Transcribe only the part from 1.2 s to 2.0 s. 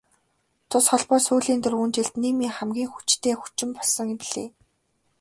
сүүлийн дөрвөн